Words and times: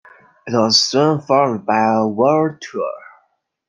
It 0.47 0.53
was 0.57 0.79
soon 0.79 1.21
followed 1.21 1.63
by 1.63 1.79
a 1.93 2.07
world 2.07 2.59
tour. 2.59 2.91